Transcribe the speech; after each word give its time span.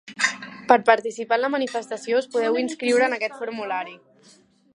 Per 0.71 0.77
participar 0.87 1.37
en 1.39 1.43
la 1.43 1.51
manifestació 1.57 2.23
us 2.23 2.31
podeu 2.37 2.59
inscriure 2.65 3.09
en 3.11 3.19
aquest 3.19 3.41
formulari. 3.45 3.99